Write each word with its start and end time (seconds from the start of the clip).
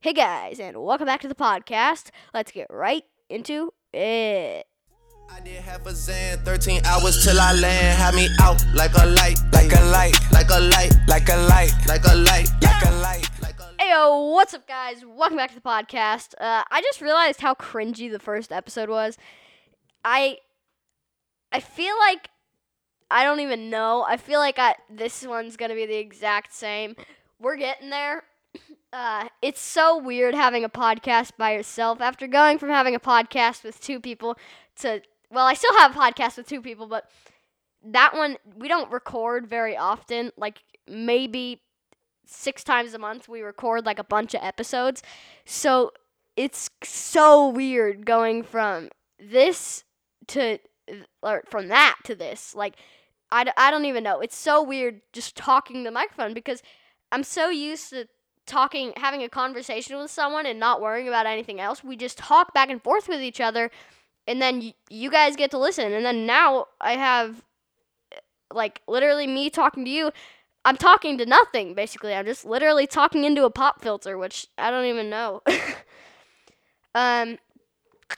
Hey 0.00 0.12
guys, 0.12 0.60
and 0.60 0.76
welcome 0.76 1.06
back 1.06 1.22
to 1.22 1.28
the 1.28 1.34
podcast. 1.34 2.10
Let's 2.32 2.52
get 2.52 2.68
right 2.70 3.02
into 3.28 3.72
it. 3.92 4.64
I 5.28 5.40
did 5.40 5.60
half 5.60 5.84
a 5.86 5.90
Xan, 5.90 6.44
13 6.44 6.82
hours 6.84 7.24
till 7.24 7.40
I 7.40 7.52
land. 7.54 7.98
Had 7.98 8.14
me 8.14 8.28
out 8.40 8.64
like 8.76 8.92
a 8.94 9.04
light, 9.06 9.40
like 9.52 9.72
a 9.72 9.84
light, 9.86 10.14
like 10.30 10.50
a 10.50 10.60
light, 10.60 10.92
like 11.08 11.28
a 11.28 11.36
light, 11.36 11.72
like 11.88 12.04
a 12.04 12.14
light, 12.14 12.48
like 12.62 12.84
a 12.86 12.90
light. 13.02 13.28
like 13.42 13.58
Heyo, 13.80 14.34
what's 14.34 14.54
up, 14.54 14.68
guys? 14.68 15.04
Welcome 15.04 15.36
back 15.36 15.48
to 15.48 15.56
the 15.56 15.60
podcast. 15.60 16.34
Uh, 16.40 16.62
I 16.70 16.80
just 16.80 17.00
realized 17.00 17.40
how 17.40 17.54
cringy 17.54 18.08
the 18.08 18.20
first 18.20 18.52
episode 18.52 18.88
was. 18.88 19.18
I, 20.04 20.38
I 21.50 21.58
feel 21.58 21.96
like 21.98 22.30
I 23.10 23.24
don't 23.24 23.40
even 23.40 23.68
know. 23.68 24.06
I 24.08 24.16
feel 24.16 24.38
like 24.38 24.60
I 24.60 24.76
this 24.88 25.26
one's 25.26 25.56
gonna 25.56 25.74
be 25.74 25.86
the 25.86 25.96
exact 25.96 26.54
same. 26.54 26.94
We're 27.40 27.56
getting 27.56 27.90
there. 27.90 28.22
Uh, 28.92 29.28
it's 29.42 29.60
so 29.60 29.98
weird 29.98 30.34
having 30.34 30.64
a 30.64 30.68
podcast 30.68 31.32
by 31.36 31.52
yourself 31.52 32.00
after 32.00 32.26
going 32.26 32.58
from 32.58 32.70
having 32.70 32.94
a 32.94 33.00
podcast 33.00 33.62
with 33.62 33.80
two 33.80 34.00
people 34.00 34.36
to 34.76 35.02
well, 35.30 35.46
I 35.46 35.54
still 35.54 35.76
have 35.76 35.94
a 35.94 35.98
podcast 35.98 36.38
with 36.38 36.48
two 36.48 36.62
people, 36.62 36.86
but 36.86 37.10
that 37.84 38.14
one 38.14 38.38
we 38.56 38.66
don't 38.66 38.90
record 38.90 39.46
very 39.46 39.76
often. 39.76 40.32
Like 40.36 40.62
maybe 40.88 41.62
six 42.26 42.64
times 42.64 42.94
a 42.94 42.98
month 42.98 43.28
we 43.28 43.42
record 43.42 43.84
like 43.84 43.98
a 43.98 44.04
bunch 44.04 44.34
of 44.34 44.42
episodes. 44.42 45.02
So 45.44 45.92
it's 46.36 46.70
so 46.82 47.48
weird 47.48 48.06
going 48.06 48.42
from 48.42 48.88
this 49.18 49.84
to 50.28 50.58
or 51.22 51.42
from 51.50 51.68
that 51.68 51.96
to 52.04 52.14
this. 52.14 52.54
Like 52.54 52.76
I, 53.30 53.52
I 53.56 53.70
don't 53.70 53.84
even 53.84 54.02
know. 54.02 54.20
It's 54.20 54.36
so 54.36 54.62
weird 54.62 55.02
just 55.12 55.36
talking 55.36 55.84
the 55.84 55.90
microphone 55.90 56.32
because 56.32 56.62
I'm 57.12 57.24
so 57.24 57.50
used 57.50 57.90
to 57.90 58.08
talking 58.48 58.92
having 58.96 59.22
a 59.22 59.28
conversation 59.28 59.96
with 59.98 60.10
someone 60.10 60.46
and 60.46 60.58
not 60.58 60.80
worrying 60.80 61.06
about 61.06 61.26
anything 61.26 61.60
else. 61.60 61.84
We 61.84 61.96
just 61.96 62.18
talk 62.18 62.52
back 62.52 62.70
and 62.70 62.82
forth 62.82 63.08
with 63.08 63.20
each 63.20 63.40
other 63.40 63.70
and 64.26 64.42
then 64.42 64.60
y- 64.60 64.74
you 64.90 65.10
guys 65.10 65.36
get 65.36 65.50
to 65.52 65.58
listen. 65.58 65.92
And 65.92 66.04
then 66.04 66.26
now 66.26 66.66
I 66.80 66.92
have 66.92 67.42
like 68.52 68.82
literally 68.86 69.26
me 69.26 69.50
talking 69.50 69.84
to 69.84 69.90
you. 69.90 70.10
I'm 70.64 70.76
talking 70.76 71.16
to 71.18 71.26
nothing 71.26 71.74
basically. 71.74 72.14
I'm 72.14 72.26
just 72.26 72.44
literally 72.44 72.86
talking 72.86 73.24
into 73.24 73.44
a 73.44 73.50
pop 73.50 73.80
filter, 73.80 74.18
which 74.18 74.46
I 74.58 74.70
don't 74.70 74.86
even 74.86 75.10
know. 75.10 75.42
um 76.94 77.38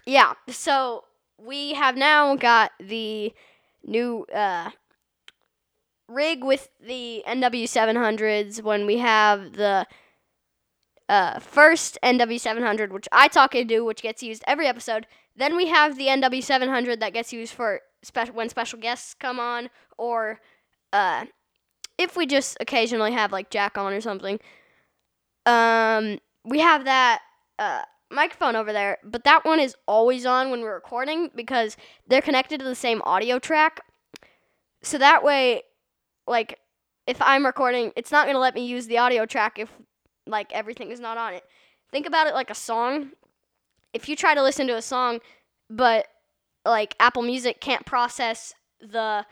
yeah, 0.07 0.35
so 0.49 1.05
we 1.39 1.75
have 1.75 1.97
now 1.97 2.37
got 2.37 2.73
the 2.81 3.33
new 3.85 4.27
uh 4.35 4.71
rig 6.09 6.43
with 6.43 6.69
the 6.85 7.23
NW700s 7.27 8.63
when 8.63 8.87
we 8.87 8.99
have 8.99 9.53
the 9.53 9.87
uh, 11.11 11.41
first 11.41 11.99
NW700, 12.05 12.91
which 12.91 13.09
I 13.11 13.27
talk 13.27 13.57
into, 13.57 13.85
which 13.85 14.01
gets 14.01 14.23
used 14.23 14.45
every 14.47 14.69
episode. 14.69 15.09
Then 15.35 15.57
we 15.57 15.67
have 15.67 15.99
the 15.99 16.07
NW700 16.07 17.01
that 17.01 17.13
gets 17.13 17.33
used 17.33 17.53
for 17.53 17.81
special 18.03 18.35
when 18.35 18.49
special 18.49 18.79
guests 18.79 19.15
come 19.15 19.41
on, 19.41 19.71
or 19.99 20.39
uh, 20.93 21.25
if 21.99 22.17
we 22.17 22.27
just 22.27 22.57
occasionally 22.61 23.11
have 23.11 23.33
like 23.33 23.51
Jack 23.51 23.77
on 23.77 23.93
or 23.93 24.01
something. 24.01 24.39
Um, 25.47 26.21
we 26.45 26.61
have 26.61 26.85
that 26.85 27.23
uh, 27.59 27.83
microphone 28.13 28.55
over 28.55 28.73
there, 28.73 28.99
but 29.03 29.25
that 29.25 29.45
one 29.45 29.59
is 29.59 29.75
always 29.89 30.25
on 30.25 30.53
when 30.53 30.61
we're 30.61 30.75
recording 30.75 31.29
because 31.35 31.77
they're 32.07 32.23
connected 32.23 32.59
to 32.59 32.65
the 32.65 32.77
same 32.77 33.03
audio 33.03 33.41
track. 33.41 33.81
So 34.83 34.97
that 34.99 35.25
way, 35.25 35.63
like, 36.29 36.61
if 37.09 37.21
I'm 37.21 37.45
recording, 37.45 37.91
it's 37.97 38.13
not 38.13 38.29
gonna 38.29 38.39
let 38.39 38.55
me 38.55 38.65
use 38.65 38.87
the 38.87 38.99
audio 38.99 39.27
track 39.27 39.59
if 39.59 39.71
like 40.31 40.53
everything 40.53 40.91
is 40.91 41.01
not 41.01 41.19
on 41.19 41.35
it. 41.35 41.45
Think 41.91 42.07
about 42.07 42.27
it 42.27 42.35
like 42.35 42.51
a 42.51 42.55
song. 42.55 43.11
If 43.93 44.09
you 44.09 44.17
try 44.17 44.35
to 44.35 44.43
listen 44.43 44.67
to 44.69 44.77
a 44.77 44.83
song, 44.83 45.21
but 45.69 46.07
like 46.65 46.95
Apple 47.01 47.23
Music 47.23 47.61
can't 47.61 47.85
process 47.85 48.55
the 48.81 49.27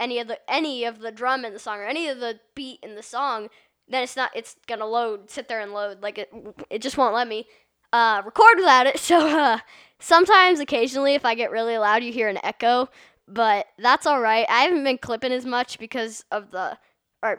any 0.00 0.18
of 0.18 0.28
the 0.28 0.38
any 0.48 0.84
of 0.84 1.00
the 1.00 1.12
drum 1.12 1.44
in 1.44 1.52
the 1.52 1.58
song 1.58 1.78
or 1.78 1.84
any 1.84 2.08
of 2.08 2.20
the 2.20 2.40
beat 2.54 2.78
in 2.82 2.94
the 2.94 3.02
song, 3.02 3.48
then 3.88 4.02
it's 4.02 4.16
not 4.16 4.30
it's 4.34 4.56
gonna 4.66 4.86
load, 4.86 5.30
sit 5.30 5.48
there 5.48 5.60
and 5.60 5.72
load. 5.72 6.02
Like 6.02 6.18
it 6.18 6.30
it 6.70 6.82
just 6.82 6.96
won't 6.96 7.14
let 7.14 7.28
me 7.28 7.46
uh, 7.94 8.22
record 8.24 8.56
without 8.56 8.86
it. 8.86 8.98
So 9.04 9.28
uh, 9.28 9.58
sometimes, 9.98 10.60
occasionally, 10.60 11.14
if 11.14 11.24
I 11.24 11.34
get 11.34 11.50
really 11.50 11.78
loud, 11.78 12.02
you 12.02 12.12
hear 12.12 12.28
an 12.28 12.40
echo, 12.42 12.88
but 13.28 13.66
that's 13.78 14.06
all 14.06 14.20
right. 14.20 14.46
I 14.48 14.62
haven't 14.62 14.84
been 14.84 14.98
clipping 14.98 15.32
as 15.32 15.46
much 15.46 15.78
because 15.78 16.24
of 16.30 16.50
the 16.50 16.76
or 17.22 17.38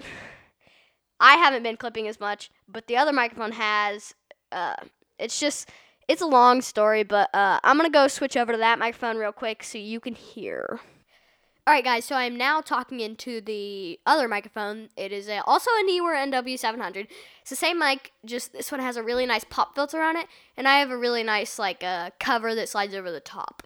I 1.19 1.35
haven't 1.35 1.63
been 1.63 1.77
clipping 1.77 2.07
as 2.07 2.19
much, 2.19 2.51
but 2.67 2.87
the 2.87 2.97
other 2.97 3.13
microphone 3.13 3.53
has. 3.53 4.13
Uh, 4.51 4.75
it's 5.17 5.39
just 5.39 5.69
it's 6.07 6.21
a 6.21 6.27
long 6.27 6.61
story, 6.61 7.03
but 7.03 7.33
uh, 7.33 7.59
I'm 7.63 7.77
gonna 7.77 7.89
go 7.89 8.07
switch 8.07 8.37
over 8.37 8.51
to 8.51 8.57
that 8.57 8.79
microphone 8.79 9.17
real 9.17 9.31
quick 9.31 9.63
so 9.63 9.77
you 9.77 9.99
can 9.99 10.15
hear. 10.15 10.79
All 11.67 11.73
right, 11.73 11.83
guys. 11.83 12.05
So 12.05 12.15
I'm 12.15 12.37
now 12.37 12.61
talking 12.61 12.99
into 12.99 13.41
the 13.41 13.99
other 14.05 14.27
microphone. 14.27 14.89
It 14.95 15.11
is 15.11 15.27
a, 15.27 15.43
also 15.45 15.71
a 15.79 15.83
Neewer 15.83 16.13
NW700. 16.13 17.07
It's 17.41 17.49
the 17.49 17.55
same 17.55 17.79
mic, 17.79 18.11
just 18.23 18.53
this 18.53 18.71
one 18.71 18.81
has 18.81 18.97
a 18.97 19.03
really 19.03 19.25
nice 19.25 19.43
pop 19.43 19.73
filter 19.73 20.01
on 20.01 20.15
it, 20.15 20.27
and 20.55 20.67
I 20.67 20.77
have 20.77 20.91
a 20.91 20.97
really 20.97 21.23
nice 21.23 21.57
like 21.57 21.83
uh, 21.83 22.11
cover 22.19 22.53
that 22.53 22.69
slides 22.69 22.93
over 22.93 23.11
the 23.11 23.19
top. 23.19 23.63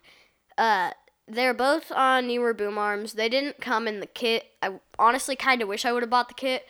Uh, 0.58 0.92
they're 1.28 1.54
both 1.54 1.92
on 1.92 2.28
Neewer 2.28 2.54
boom 2.54 2.78
arms. 2.78 3.14
They 3.14 3.28
didn't 3.28 3.60
come 3.60 3.86
in 3.86 4.00
the 4.00 4.08
kit. 4.08 4.46
I 4.62 4.80
honestly 4.98 5.36
kind 5.36 5.62
of 5.62 5.68
wish 5.68 5.84
I 5.84 5.92
would 5.92 6.04
have 6.04 6.10
bought 6.10 6.30
the 6.30 6.34
kit. 6.34 6.66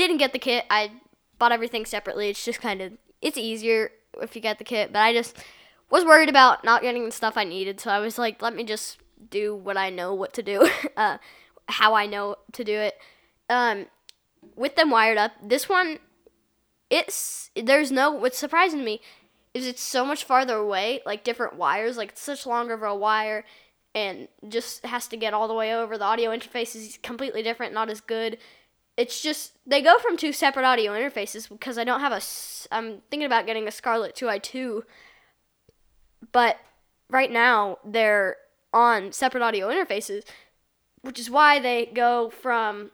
Didn't 0.00 0.16
get 0.16 0.32
the 0.32 0.38
kit. 0.38 0.64
I 0.70 0.92
bought 1.38 1.52
everything 1.52 1.84
separately. 1.84 2.30
It's 2.30 2.42
just 2.42 2.58
kind 2.58 2.80
of 2.80 2.94
it's 3.20 3.36
easier 3.36 3.90
if 4.22 4.34
you 4.34 4.40
get 4.40 4.56
the 4.56 4.64
kit, 4.64 4.94
but 4.94 5.00
I 5.00 5.12
just 5.12 5.36
was 5.90 6.06
worried 6.06 6.30
about 6.30 6.64
not 6.64 6.80
getting 6.80 7.04
the 7.04 7.10
stuff 7.10 7.36
I 7.36 7.44
needed, 7.44 7.80
so 7.80 7.90
I 7.90 7.98
was 7.98 8.16
like, 8.16 8.40
let 8.40 8.56
me 8.56 8.64
just 8.64 8.96
do 9.28 9.54
what 9.54 9.76
I 9.76 9.90
know 9.90 10.14
what 10.14 10.32
to 10.32 10.42
do, 10.42 10.70
uh, 10.96 11.18
how 11.68 11.92
I 11.92 12.06
know 12.06 12.36
to 12.52 12.64
do 12.64 12.78
it. 12.78 12.94
Um, 13.50 13.88
with 14.56 14.74
them 14.74 14.88
wired 14.88 15.18
up, 15.18 15.32
this 15.46 15.68
one, 15.68 15.98
it's 16.88 17.50
there's 17.54 17.92
no. 17.92 18.10
What's 18.10 18.38
surprising 18.38 18.82
me 18.82 19.02
is 19.52 19.66
it's 19.66 19.82
so 19.82 20.02
much 20.02 20.24
farther 20.24 20.56
away, 20.56 21.02
like 21.04 21.24
different 21.24 21.56
wires, 21.56 21.98
like 21.98 22.12
such 22.16 22.46
longer 22.46 22.72
of 22.72 22.82
a 22.82 22.94
wire, 22.94 23.44
and 23.94 24.28
just 24.48 24.86
has 24.86 25.08
to 25.08 25.18
get 25.18 25.34
all 25.34 25.46
the 25.46 25.52
way 25.52 25.74
over. 25.74 25.98
The 25.98 26.04
audio 26.04 26.30
interface 26.30 26.74
is 26.74 26.98
completely 27.02 27.42
different, 27.42 27.74
not 27.74 27.90
as 27.90 28.00
good. 28.00 28.38
It's 28.96 29.22
just 29.22 29.52
they 29.66 29.80
go 29.80 29.98
from 29.98 30.16
two 30.16 30.32
separate 30.32 30.64
audio 30.64 30.92
interfaces 30.92 31.48
because 31.48 31.78
I 31.78 31.84
don't 31.84 32.00
have 32.00 32.12
a. 32.12 32.20
I'm 32.70 33.02
thinking 33.10 33.24
about 33.24 33.46
getting 33.46 33.66
a 33.66 33.70
Scarlett 33.70 34.14
2i2, 34.14 34.82
but 36.32 36.58
right 37.08 37.30
now 37.30 37.78
they're 37.84 38.36
on 38.72 39.12
separate 39.12 39.42
audio 39.42 39.68
interfaces, 39.68 40.24
which 41.02 41.18
is 41.18 41.30
why 41.30 41.58
they 41.58 41.86
go 41.86 42.30
from, 42.30 42.90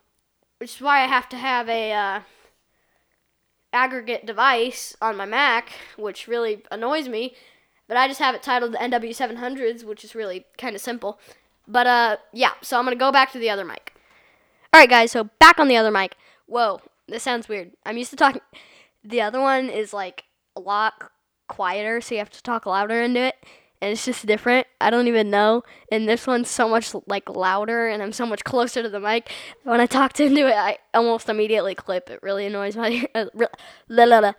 which 0.59 0.77
is 0.77 0.81
why 0.81 1.03
I 1.03 1.07
have 1.07 1.29
to 1.31 1.37
have 1.37 1.69
a 1.69 1.93
uh, 1.93 2.21
aggregate 3.73 4.27
device 4.27 4.97
on 5.03 5.17
my 5.17 5.27
Mac, 5.27 5.71
which 5.97 6.29
really 6.29 6.63
annoys 6.71 7.09
me. 7.09 7.35
But 7.89 7.97
I 7.97 8.09
just 8.09 8.21
have 8.21 8.35
it 8.35 8.43
titled 8.43 8.73
the 8.73 8.79
NW700s, 8.79 9.85
which 9.85 10.05
is 10.05 10.15
really 10.15 10.45
kind 10.59 10.75
of 10.75 10.83
simple. 10.83 11.21
But 11.69 11.87
uh, 11.87 12.17
yeah, 12.33 12.53
so 12.63 12.79
I'm 12.79 12.85
gonna 12.85 12.97
go 12.97 13.13
back 13.13 13.33
to 13.33 13.39
the 13.39 13.51
other 13.51 13.65
mic. 13.65 13.96
All 14.77 14.83
right, 14.83 14.91
guys. 14.91 15.13
So 15.13 15.25
back 15.41 15.59
on 15.59 15.69
the 15.69 15.77
other 15.79 15.91
mic. 15.91 16.17
Whoa, 16.45 16.83
this 17.09 17.23
sounds 17.23 17.49
weird. 17.49 17.71
I'm 17.87 17.97
used 17.97 18.11
to 18.11 18.17
talking. 18.17 18.43
The 19.03 19.23
other 19.23 19.41
one 19.41 19.71
is 19.71 19.95
like 19.95 20.25
a 20.55 20.61
lot 20.61 20.93
quieter, 21.49 22.03
so 22.03 22.15
you 22.15 22.19
have 22.19 22.29
to 22.29 22.43
talk 22.43 22.67
louder 22.67 23.01
into 23.01 23.21
it, 23.21 23.37
and 23.81 23.91
it's 23.91 24.05
just 24.05 24.27
different. 24.27 24.67
I 24.79 24.91
don't 24.91 25.09
even 25.09 25.31
know. 25.31 25.63
And 25.91 26.07
this 26.07 26.27
one's 26.27 26.51
so 26.51 26.69
much 26.69 26.95
like 27.07 27.27
louder, 27.31 27.89
and 27.89 28.03
I'm 28.03 28.13
so 28.13 28.27
much 28.27 28.45
closer 28.45 28.83
to 28.83 28.91
the 28.91 29.01
mic. 29.01 29.33
When 29.63 29.81
I 29.81 29.87
talked 29.87 30.21
into 30.21 30.47
it, 30.47 30.55
I 30.55 30.77
almost 30.93 31.31
immediately 31.31 31.75
clip. 31.75 32.11
It 32.11 32.23
really 32.23 32.45
annoys 32.45 32.77
my. 32.77 33.07
Uh, 33.15 33.25
la, 33.89 34.05
la, 34.05 34.19
la. 34.19 34.33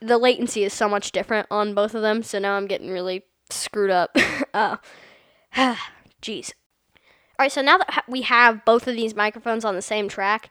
The 0.00 0.16
latency 0.16 0.62
is 0.62 0.72
so 0.72 0.88
much 0.88 1.10
different 1.10 1.48
on 1.50 1.74
both 1.74 1.96
of 1.96 2.02
them, 2.02 2.22
so 2.22 2.38
now 2.38 2.56
I'm 2.56 2.68
getting 2.68 2.90
really 2.92 3.24
screwed 3.50 3.90
up. 3.90 4.16
uh, 4.54 4.76
jeez. 6.22 6.52
All 7.40 7.44
right, 7.44 7.50
so 7.50 7.62
now 7.62 7.78
that 7.78 8.04
we 8.06 8.20
have 8.20 8.66
both 8.66 8.86
of 8.86 8.94
these 8.94 9.16
microphones 9.16 9.64
on 9.64 9.74
the 9.74 9.80
same 9.80 10.10
track, 10.10 10.50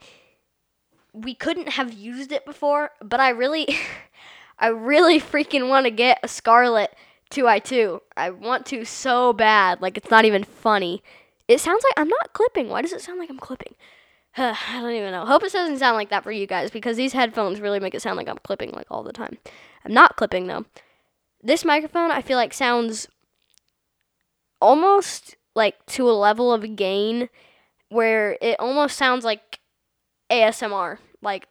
we 1.14 1.36
couldn't 1.36 1.70
have 1.74 1.94
used 1.94 2.32
it 2.32 2.48
before, 2.48 2.90
but 3.00 3.20
I 3.20 3.30
really, 3.30 3.78
I 4.60 4.70
really 4.70 5.20
freaking 5.20 5.70
want 5.70 5.86
to 5.86 5.92
get 5.92 6.20
a 6.24 6.28
Scarlett 6.28 6.96
2i2. 7.30 8.00
I 8.18 8.32
want 8.32 8.66
to 8.66 8.86
so 8.86 9.34
bad, 9.34 9.84
like 9.84 9.98
it's 9.98 10.10
not 10.10 10.26
even 10.26 10.44
funny. 10.44 11.04
It 11.48 11.60
sounds 11.60 11.84
like 11.84 11.94
I'm 11.96 12.10
not 12.10 12.34
clipping. 12.34 12.70
Why 12.70 12.82
does 12.82 12.94
it 12.94 13.02
sound 13.02 13.20
like 13.20 13.30
I'm 13.30 13.38
clipping? 13.38 13.76
I 14.38 14.56
don't 14.82 14.94
even 14.94 15.12
know. 15.12 15.28
Hope 15.28 15.44
it 15.44 15.54
doesn't 15.54 15.78
sound 15.78 15.96
like 15.96 16.10
that 16.10 16.24
for 16.24 16.32
you 16.32 16.48
guys 16.48 16.72
because 16.72 16.98
these 16.98 17.14
headphones 17.14 17.62
really 17.62 17.80
make 17.80 17.94
it 17.94 18.02
sound 18.02 18.18
like 18.18 18.28
I'm 18.28 18.40
clipping 18.40 18.72
like 18.72 18.88
all 18.90 19.04
the 19.04 19.14
time. 19.14 19.38
I'm 19.86 19.94
not 19.94 20.16
clipping 20.16 20.48
though. 20.48 20.66
This 21.44 21.64
microphone 21.64 22.10
I 22.10 22.24
feel 22.24 22.38
like 22.38 22.52
sounds 22.52 23.08
almost 24.60 25.36
like 25.60 25.86
to 25.86 26.10
a 26.10 26.14
level 26.14 26.52
of 26.54 26.76
gain 26.76 27.30
where 27.90 28.38
it 28.42 28.56
almost 28.60 28.98
sounds 28.98 29.26
like 29.26 29.60
ASMR. 30.32 30.98
Like 31.22 31.48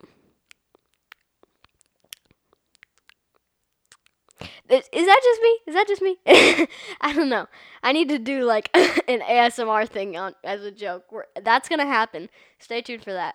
Is, 4.68 4.84
is 4.92 5.06
that 5.06 5.20
just 5.22 5.42
me? 5.42 5.58
Is 5.66 5.74
that 5.74 5.88
just 5.88 6.02
me? 6.02 6.16
I 7.00 7.12
don't 7.14 7.28
know. 7.28 7.46
I 7.82 7.92
need 7.92 8.08
to 8.10 8.18
do 8.18 8.44
like 8.44 8.70
an 9.08 9.20
ASMR 9.20 9.88
thing 9.88 10.16
on 10.16 10.34
as 10.44 10.62
a 10.62 10.70
joke. 10.70 11.04
Where, 11.10 11.26
that's 11.42 11.68
gonna 11.68 11.86
happen. 11.86 12.28
Stay 12.58 12.82
tuned 12.82 13.02
for 13.02 13.12
that. 13.12 13.34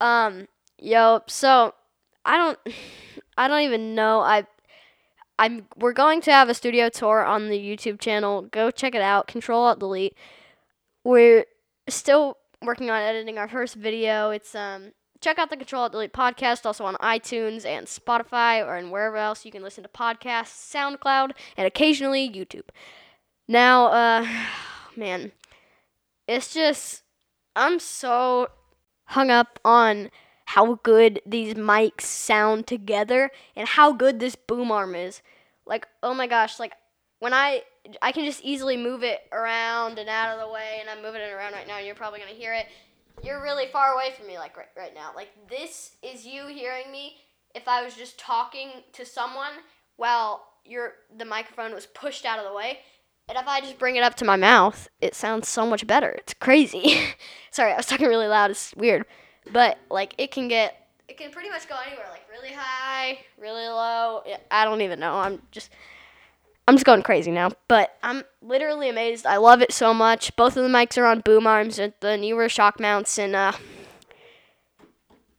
Um, 0.00 0.48
yo, 0.78 1.20
so 1.26 1.74
I 2.24 2.36
don't, 2.36 2.58
I 3.36 3.48
don't 3.48 3.62
even 3.62 3.94
know. 3.94 4.20
I, 4.20 4.46
I'm. 5.38 5.66
We're 5.76 5.92
going 5.92 6.20
to 6.22 6.32
have 6.32 6.48
a 6.48 6.54
studio 6.54 6.88
tour 6.88 7.24
on 7.24 7.48
the 7.48 7.58
YouTube 7.58 8.00
channel. 8.00 8.42
Go 8.42 8.70
check 8.70 8.94
it 8.94 9.02
out. 9.02 9.26
Control 9.26 9.64
Alt 9.64 9.78
Delete. 9.78 10.16
We're 11.04 11.46
still 11.88 12.38
working 12.62 12.90
on 12.90 13.00
editing 13.00 13.38
our 13.38 13.48
first 13.48 13.74
video. 13.74 14.30
It's 14.30 14.54
um 14.54 14.92
check 15.20 15.38
out 15.38 15.50
the 15.50 15.56
Control 15.56 15.82
Alt 15.82 15.92
Delete 15.92 16.12
podcast 16.12 16.66
also 16.66 16.84
on 16.84 16.94
iTunes 16.96 17.64
and 17.64 17.86
Spotify 17.86 18.64
or 18.66 18.76
in 18.76 18.90
wherever 18.90 19.16
else 19.16 19.44
you 19.44 19.52
can 19.52 19.62
listen 19.62 19.82
to 19.84 19.88
podcasts, 19.88 20.72
SoundCloud, 20.74 21.32
and 21.56 21.66
occasionally 21.66 22.28
YouTube. 22.28 22.68
Now, 23.48 23.86
uh 23.86 24.26
man, 24.96 25.32
it's 26.28 26.52
just 26.52 27.02
I'm 27.56 27.78
so 27.78 28.48
hung 29.06 29.30
up 29.30 29.58
on 29.64 30.10
how 30.52 30.74
good 30.82 31.18
these 31.24 31.54
mics 31.54 32.02
sound 32.02 32.66
together 32.66 33.30
and 33.56 33.66
how 33.66 33.90
good 33.90 34.20
this 34.20 34.36
boom 34.36 34.70
arm 34.70 34.94
is. 34.94 35.22
Like, 35.64 35.88
oh 36.02 36.12
my 36.12 36.26
gosh, 36.26 36.60
like 36.60 36.74
when 37.20 37.32
I 37.32 37.62
I 38.02 38.12
can 38.12 38.26
just 38.26 38.42
easily 38.42 38.76
move 38.76 39.02
it 39.02 39.20
around 39.32 39.98
and 39.98 40.10
out 40.10 40.34
of 40.34 40.46
the 40.46 40.52
way, 40.52 40.76
and 40.78 40.90
I'm 40.90 41.02
moving 41.02 41.22
it 41.22 41.32
around 41.32 41.54
right 41.54 41.66
now. 41.66 41.78
And 41.78 41.86
you're 41.86 41.94
probably 41.94 42.20
gonna 42.20 42.32
hear 42.32 42.52
it. 42.52 42.66
You're 43.24 43.42
really 43.42 43.66
far 43.72 43.94
away 43.94 44.12
from 44.14 44.26
me, 44.26 44.36
like 44.36 44.54
right, 44.58 44.68
right 44.76 44.94
now. 44.94 45.12
Like 45.16 45.30
this 45.48 45.92
is 46.02 46.26
you 46.26 46.46
hearing 46.48 46.92
me 46.92 47.16
if 47.54 47.66
I 47.66 47.82
was 47.82 47.94
just 47.94 48.18
talking 48.18 48.68
to 48.92 49.06
someone 49.06 49.52
while 49.96 50.44
your 50.66 50.92
the 51.16 51.24
microphone 51.24 51.72
was 51.72 51.86
pushed 51.86 52.26
out 52.26 52.38
of 52.38 52.44
the 52.44 52.54
way. 52.54 52.80
And 53.26 53.38
if 53.38 53.48
I 53.48 53.62
just 53.62 53.78
bring 53.78 53.96
it 53.96 54.02
up 54.02 54.16
to 54.16 54.26
my 54.26 54.36
mouth, 54.36 54.90
it 55.00 55.14
sounds 55.14 55.48
so 55.48 55.64
much 55.64 55.86
better. 55.86 56.10
It's 56.10 56.34
crazy. 56.34 57.04
Sorry, 57.50 57.72
I 57.72 57.76
was 57.76 57.86
talking 57.86 58.06
really 58.08 58.26
loud. 58.26 58.50
It's 58.50 58.74
weird, 58.74 59.06
but 59.50 59.78
like 59.90 60.14
it 60.18 60.30
can 60.30 60.48
get 60.48 60.88
it 61.08 61.18
can 61.18 61.30
pretty 61.30 61.50
much 61.50 61.68
go 61.68 61.76
anywhere, 61.86 62.06
like 62.10 62.22
really 62.30 62.54
high, 62.54 63.18
really 63.38 63.66
low. 63.66 64.22
I 64.50 64.64
don't 64.64 64.80
even 64.80 65.00
know. 65.00 65.14
I'm 65.14 65.42
just 65.50 65.70
I'm 66.66 66.76
just 66.76 66.86
going 66.86 67.02
crazy 67.02 67.30
now, 67.30 67.50
but 67.68 67.96
I'm 68.02 68.22
literally 68.40 68.88
amazed. 68.88 69.26
I 69.26 69.36
love 69.36 69.62
it 69.62 69.72
so 69.72 69.92
much. 69.92 70.34
Both 70.36 70.56
of 70.56 70.62
the 70.62 70.68
mics 70.68 70.96
are 70.96 71.06
on 71.06 71.20
boom 71.20 71.46
arms 71.46 71.78
with 71.78 71.98
the 72.00 72.16
Neewer 72.16 72.48
shock 72.48 72.78
mounts, 72.78 73.18
and 73.18 73.34
uh, 73.34 73.52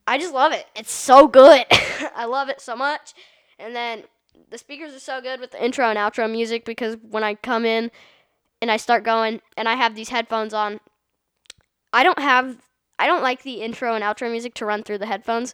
I 0.05 0.17
just 0.17 0.33
love 0.33 0.51
it. 0.51 0.65
It's 0.75 0.91
so 0.91 1.27
good. 1.27 1.65
I 2.15 2.25
love 2.25 2.50
it 2.50 2.59
so 2.59 2.75
much. 2.75 3.13
And 3.57 3.75
then 3.75 4.03
the 4.50 4.57
speakers 4.57 4.94
are 4.94 5.00
so 5.00 5.21
good 5.21 5.39
with 5.39 5.51
the 5.51 5.63
intro 5.63 5.88
and 5.88 5.97
outro 5.97 6.29
music 6.29 6.65
because 6.65 6.97
when 7.09 7.23
I 7.23 7.35
come 7.35 7.65
in 7.65 7.89
and 8.61 8.69
I 8.69 8.77
start 8.77 9.03
going 9.03 9.41
and 9.55 9.69
I 9.69 9.75
have 9.75 9.95
these 9.95 10.09
headphones 10.09 10.53
on, 10.53 10.81
I 11.94 12.03
don't 12.03 12.19
have 12.19 12.57
I 12.99 13.07
don't 13.07 13.23
like 13.23 13.43
the 13.43 13.61
intro 13.61 13.95
and 13.95 14.03
outro 14.03 14.29
music 14.31 14.53
to 14.55 14.65
run 14.65 14.83
through 14.83 14.99
the 14.99 15.05
headphones, 15.05 15.53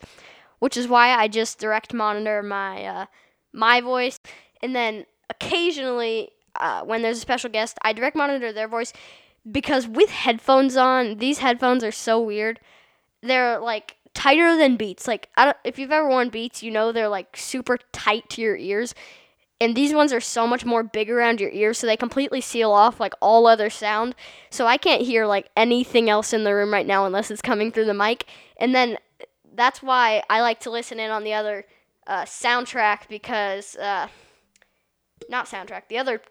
which 0.59 0.77
is 0.77 0.88
why 0.88 1.09
I 1.09 1.27
just 1.27 1.59
direct 1.59 1.94
monitor 1.94 2.44
my 2.44 2.86
uh, 2.86 3.06
my 3.53 3.81
voice 3.81 4.19
and 4.62 4.75
then 4.75 5.06
occasionally, 5.30 6.31
uh, 6.59 6.83
when 6.83 7.01
there's 7.01 7.18
a 7.18 7.21
special 7.21 7.50
guest, 7.50 7.77
I 7.81 7.94
direct 7.94 8.15
monitor 8.15 8.51
their 8.51 8.68
voice 8.68 8.94
because 9.50 9.88
with 9.88 10.09
headphones 10.09 10.75
on, 10.75 11.18
these 11.18 11.39
headphones 11.39 11.83
are 11.83 11.91
so 11.91 12.19
weird. 12.19 12.59
They're 13.21 13.59
like 13.59 13.97
tighter 14.13 14.57
than 14.57 14.75
Beats. 14.75 15.07
Like, 15.07 15.30
if 15.63 15.80
you've 15.80 15.91
ever 15.91 16.07
worn 16.07 16.30
Beats, 16.30 16.63
you 16.63 16.71
know 16.71 16.91
they're 16.91 17.09
like 17.09 17.38
super 17.38 17.77
tight 17.91 18.30
to 18.31 18.41
your 18.41 18.57
ears. 18.57 18.94
And 19.62 19.76
these 19.76 19.94
ones 19.94 20.14
are 20.14 20.22
so 20.22 20.48
much 20.48 20.66
more 20.66 20.84
big 20.84 21.10
around 21.10 21.42
your 21.42 21.52
ears, 21.52 21.78
so 21.78 21.88
they 21.88 21.98
completely 21.98 22.42
seal 22.42 22.72
off 22.72 23.00
like 23.00 23.14
all 23.20 23.46
other 23.46 23.70
sound. 23.70 24.16
So 24.50 24.66
I 24.66 24.78
can't 24.78 25.02
hear 25.02 25.26
like 25.26 25.50
anything 25.58 26.10
else 26.10 26.32
in 26.32 26.44
the 26.44 26.56
room 26.56 26.72
right 26.72 26.88
now 26.88 27.06
unless 27.06 27.30
it's 27.30 27.42
coming 27.42 27.72
through 27.72 27.86
the 27.86 27.94
mic. 27.94 28.26
And 28.58 28.74
then 28.74 28.98
that's 29.54 29.84
why 29.84 30.24
I 30.30 30.42
like 30.42 30.60
to 30.62 30.70
listen 30.70 31.00
in 31.00 31.12
on 31.12 31.24
the 31.24 31.34
other 31.34 31.66
uh, 32.08 32.24
soundtrack 32.24 33.08
because. 33.10 33.76
Uh, 33.76 34.08
not 35.28 35.48
soundtrack, 35.48 35.84
the 35.90 35.98
other, 35.98 36.22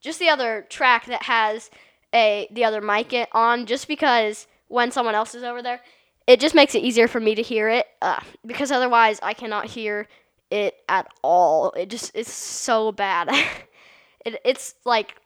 just 0.00 0.18
the 0.18 0.28
other 0.28 0.66
track 0.68 1.06
that 1.06 1.24
has 1.24 1.70
a 2.14 2.46
the 2.50 2.64
other 2.64 2.80
mic 2.80 3.12
on, 3.32 3.66
just 3.66 3.88
because 3.88 4.46
when 4.68 4.90
someone 4.90 5.14
else 5.14 5.34
is 5.34 5.42
over 5.42 5.62
there, 5.62 5.80
it 6.26 6.40
just 6.40 6.54
makes 6.54 6.74
it 6.74 6.82
easier 6.82 7.08
for 7.08 7.20
me 7.20 7.34
to 7.34 7.42
hear 7.42 7.68
it, 7.68 7.86
uh, 8.02 8.20
because 8.46 8.70
otherwise 8.70 9.18
I 9.22 9.34
cannot 9.34 9.66
hear 9.66 10.06
it 10.54 10.76
at 10.88 11.08
all. 11.22 11.72
It 11.72 11.90
just 11.90 12.12
it's 12.14 12.32
so 12.32 12.92
bad. 12.92 13.28
it 14.24 14.40
it's 14.44 14.76
like 14.84 15.16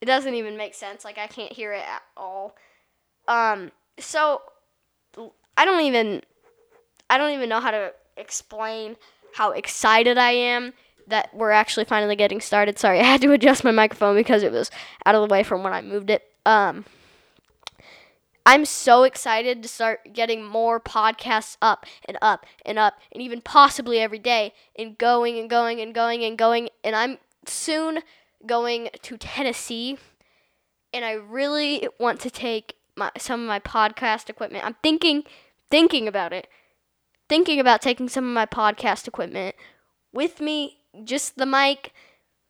it 0.00 0.06
doesn't 0.06 0.34
even 0.34 0.56
make 0.56 0.74
sense. 0.74 1.04
Like 1.04 1.18
I 1.18 1.26
can't 1.26 1.52
hear 1.52 1.74
it 1.74 1.84
at 1.86 2.02
all. 2.16 2.56
Um, 3.28 3.70
so 3.98 4.40
I 5.56 5.66
don't 5.66 5.84
even 5.84 6.22
I 7.10 7.18
don't 7.18 7.34
even 7.34 7.50
know 7.50 7.60
how 7.60 7.70
to 7.70 7.92
explain 8.16 8.96
how 9.34 9.50
excited 9.50 10.16
I 10.16 10.30
am 10.30 10.72
that 11.08 11.34
we're 11.34 11.50
actually 11.50 11.84
finally 11.84 12.16
getting 12.16 12.40
started. 12.40 12.78
Sorry, 12.78 12.98
I 12.98 13.04
had 13.04 13.20
to 13.22 13.32
adjust 13.32 13.64
my 13.64 13.70
microphone 13.70 14.16
because 14.16 14.42
it 14.42 14.52
was 14.52 14.70
out 15.04 15.14
of 15.14 15.26
the 15.26 15.32
way 15.32 15.42
from 15.42 15.62
when 15.62 15.74
I 15.74 15.82
moved 15.82 16.08
it. 16.08 16.22
Um, 16.46 16.86
I'm 18.48 18.64
so 18.64 19.02
excited 19.02 19.62
to 19.62 19.68
start 19.68 20.14
getting 20.14 20.42
more 20.42 20.80
podcasts 20.80 21.58
up 21.60 21.84
and 22.06 22.16
up 22.22 22.46
and 22.64 22.78
up 22.78 22.94
and 23.12 23.22
even 23.22 23.42
possibly 23.42 23.98
every 23.98 24.18
day 24.18 24.54
and 24.74 24.96
going 24.96 25.38
and 25.38 25.50
going 25.50 25.82
and 25.82 25.94
going 25.94 26.24
and 26.24 26.38
going. 26.38 26.70
And 26.82 26.96
I'm 26.96 27.18
soon 27.46 27.98
going 28.46 28.88
to 29.02 29.18
Tennessee 29.18 29.98
and 30.94 31.04
I 31.04 31.12
really 31.12 31.90
want 32.00 32.20
to 32.20 32.30
take 32.30 32.76
my, 32.96 33.10
some 33.18 33.42
of 33.42 33.46
my 33.46 33.60
podcast 33.60 34.30
equipment. 34.30 34.64
I'm 34.64 34.76
thinking 34.82 35.24
thinking 35.70 36.08
about 36.08 36.32
it. 36.32 36.48
Thinking 37.28 37.60
about 37.60 37.82
taking 37.82 38.08
some 38.08 38.24
of 38.24 38.32
my 38.32 38.46
podcast 38.46 39.06
equipment 39.06 39.56
with 40.10 40.40
me 40.40 40.78
just 41.04 41.36
the 41.36 41.44
mic, 41.44 41.92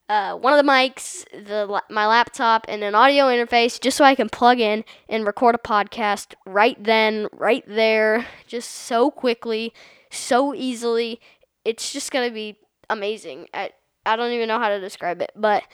uh, 0.08 0.34
one 0.34 0.52
of 0.52 0.64
the 0.64 0.70
mics, 0.70 1.24
the 1.32 1.82
my 1.90 2.06
laptop, 2.06 2.64
and 2.68 2.82
an 2.82 2.94
audio 2.94 3.24
interface, 3.24 3.78
just 3.78 3.96
so 3.96 4.04
I 4.04 4.14
can 4.14 4.28
plug 4.28 4.58
in 4.58 4.84
and 5.08 5.26
record 5.26 5.54
a 5.54 5.58
podcast 5.58 6.34
right 6.46 6.82
then, 6.82 7.28
right 7.32 7.64
there, 7.66 8.26
just 8.46 8.70
so 8.70 9.10
quickly, 9.10 9.72
so 10.10 10.54
easily. 10.54 11.20
It's 11.64 11.92
just 11.92 12.10
gonna 12.10 12.30
be 12.30 12.58
amazing. 12.88 13.48
I 13.52 13.70
I 14.06 14.16
don't 14.16 14.32
even 14.32 14.48
know 14.48 14.58
how 14.58 14.70
to 14.70 14.80
describe 14.80 15.20
it, 15.20 15.32
but 15.36 15.64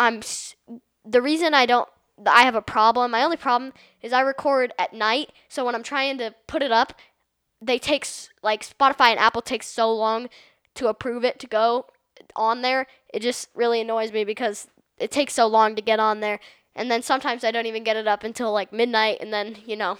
I'm 0.00 0.22
the 1.04 1.22
reason 1.22 1.54
I 1.54 1.66
don't 1.66 1.88
I 2.26 2.42
have 2.42 2.56
a 2.56 2.62
problem. 2.62 3.12
My 3.12 3.22
only 3.22 3.36
problem 3.36 3.72
is 4.02 4.12
I 4.12 4.22
record 4.22 4.72
at 4.76 4.92
night, 4.92 5.30
so 5.48 5.64
when 5.64 5.76
I'm 5.76 5.84
trying 5.84 6.18
to 6.18 6.34
put 6.48 6.62
it 6.62 6.72
up, 6.72 6.94
they 7.62 7.78
take 7.78 8.08
like 8.42 8.68
Spotify 8.68 9.10
and 9.10 9.20
Apple 9.20 9.42
takes 9.42 9.68
so 9.68 9.92
long 9.94 10.28
to 10.74 10.88
approve 10.88 11.24
it 11.24 11.38
to 11.38 11.46
go 11.46 11.86
on 12.36 12.62
there, 12.62 12.86
it 13.12 13.20
just 13.20 13.48
really 13.54 13.80
annoys 13.80 14.12
me 14.12 14.24
because 14.24 14.68
it 14.98 15.10
takes 15.10 15.34
so 15.34 15.46
long 15.46 15.76
to 15.76 15.82
get 15.82 16.00
on 16.00 16.20
there. 16.20 16.40
And 16.74 16.90
then 16.90 17.02
sometimes 17.02 17.44
I 17.44 17.50
don't 17.50 17.66
even 17.66 17.84
get 17.84 17.96
it 17.96 18.06
up 18.06 18.24
until 18.24 18.52
like 18.52 18.72
midnight. 18.72 19.18
And 19.20 19.32
then, 19.32 19.56
you 19.66 19.76
know, 19.76 19.98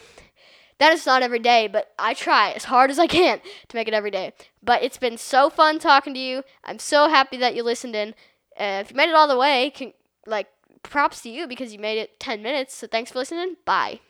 that 0.78 0.92
is 0.92 1.06
not 1.06 1.22
every 1.22 1.40
day, 1.40 1.66
but 1.66 1.92
I 1.98 2.14
try 2.14 2.52
as 2.52 2.64
hard 2.64 2.90
as 2.90 2.98
I 2.98 3.06
can 3.06 3.40
to 3.68 3.76
make 3.76 3.88
it 3.88 3.94
every 3.94 4.10
day. 4.10 4.32
But 4.62 4.82
it's 4.82 4.98
been 4.98 5.18
so 5.18 5.50
fun 5.50 5.78
talking 5.78 6.14
to 6.14 6.20
you. 6.20 6.44
I'm 6.64 6.78
so 6.78 7.08
happy 7.08 7.36
that 7.38 7.54
you 7.54 7.62
listened 7.62 7.96
in. 7.96 8.14
Uh, 8.58 8.82
if 8.82 8.90
you 8.90 8.96
made 8.96 9.08
it 9.08 9.14
all 9.14 9.28
the 9.28 9.36
way, 9.38 9.70
can, 9.70 9.92
like, 10.26 10.48
props 10.82 11.22
to 11.22 11.30
you 11.30 11.46
because 11.46 11.72
you 11.72 11.78
made 11.78 11.98
it 11.98 12.18
10 12.20 12.42
minutes. 12.42 12.74
So 12.74 12.86
thanks 12.86 13.10
for 13.10 13.18
listening. 13.18 13.56
Bye. 13.64 14.00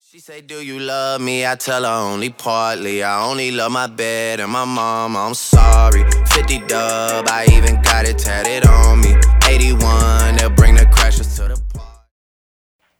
She 0.00 0.20
say, 0.20 0.40
Do 0.40 0.62
you 0.62 0.78
love 0.78 1.20
me? 1.20 1.44
I 1.44 1.56
tell 1.56 1.82
her 1.82 2.12
only 2.12 2.30
partly. 2.30 3.02
I 3.02 3.24
only 3.28 3.50
love 3.50 3.72
my 3.72 3.86
bed 3.88 4.40
and 4.40 4.50
my 4.50 4.64
mom. 4.64 5.16
I'm 5.16 5.34
sorry. 5.34 6.04
50 6.28 6.60
dub, 6.60 7.26
I 7.28 7.46
even 7.52 7.82
got 7.82 8.06
it 8.06 8.16
tatted 8.16 8.66
on 8.66 9.00
me. 9.00 9.16
81, 9.46 10.36
they'll 10.36 10.50
bring 10.50 10.76
the 10.76 10.84
crashers 10.86 11.36
to 11.36 11.48
the 11.48 11.62
park. 11.74 12.06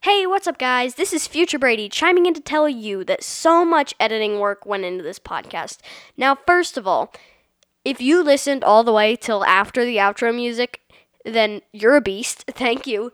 Hey, 0.03 0.27
what's 0.27 0.47
up, 0.47 0.59
guys? 0.59 0.97
This 0.97 1.13
is 1.13 1.27
Future 1.27 1.59
Brady 1.59 1.89
chiming 1.89 2.27
in 2.27 2.35
to 2.35 2.41
tell 2.41 2.69
you 2.69 3.05
that 3.05 3.23
so 3.23 3.65
much 3.65 3.95
editing 3.99 4.39
work 4.39 4.67
went 4.67 4.85
into 4.85 5.03
this 5.03 5.19
podcast. 5.19 5.79
Now, 6.17 6.35
first 6.35 6.77
of 6.77 6.87
all, 6.87 7.13
if 7.85 8.01
you 8.01 8.23
listened 8.23 8.65
all 8.65 8.85
the 8.85 8.93
way 8.93 9.17
till 9.17 9.45
after 9.45 9.85
the 9.85 9.97
outro 9.97 10.35
music, 10.35 10.81
then 11.25 11.63
you're 11.73 11.97
a 11.97 12.01
beast. 12.03 12.45
Thank 12.49 12.87
you. 12.87 13.13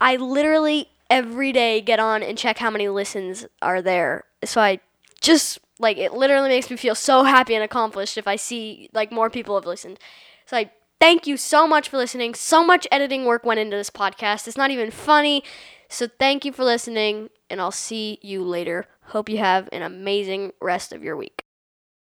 I 0.00 0.16
literally 0.16 0.90
every 1.10 1.52
day 1.52 1.80
get 1.80 1.98
on 1.98 2.22
and 2.22 2.38
check 2.38 2.58
how 2.58 2.70
many 2.70 2.88
listens 2.88 3.46
are 3.60 3.82
there. 3.82 4.24
So 4.44 4.60
I 4.60 4.80
just 5.20 5.58
like 5.78 5.98
it 5.98 6.14
literally 6.14 6.48
makes 6.48 6.70
me 6.70 6.76
feel 6.76 6.94
so 6.94 7.24
happy 7.24 7.54
and 7.54 7.64
accomplished 7.64 8.16
if 8.16 8.26
I 8.26 8.36
see 8.36 8.88
like 8.94 9.12
more 9.12 9.28
people 9.28 9.56
have 9.56 9.66
listened. 9.66 9.98
So 10.46 10.56
I 10.56 10.70
thank 11.00 11.26
you 11.26 11.36
so 11.36 11.66
much 11.66 11.88
for 11.88 11.96
listening. 11.96 12.34
So 12.34 12.64
much 12.64 12.86
editing 12.92 13.24
work 13.24 13.44
went 13.44 13.60
into 13.60 13.76
this 13.76 13.90
podcast. 13.90 14.46
It's 14.46 14.56
not 14.56 14.70
even 14.70 14.90
funny. 14.90 15.42
So 15.88 16.06
thank 16.06 16.44
you 16.44 16.52
for 16.52 16.64
listening 16.64 17.30
and 17.50 17.60
I'll 17.60 17.72
see 17.72 18.18
you 18.22 18.44
later. 18.44 18.86
Hope 19.06 19.28
you 19.28 19.38
have 19.38 19.68
an 19.72 19.82
amazing 19.82 20.52
rest 20.60 20.92
of 20.92 21.02
your 21.02 21.16
week. 21.16 21.44